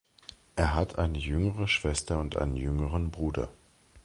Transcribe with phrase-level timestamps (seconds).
[0.55, 3.49] Er hat eine jüngere Schwester und einen jüngeren Bruder.